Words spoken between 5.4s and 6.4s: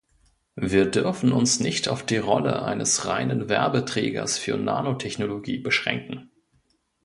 beschränken.